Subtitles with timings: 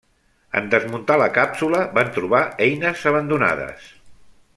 [0.59, 3.85] En desmuntar la càpsula van trobar eines abandonades.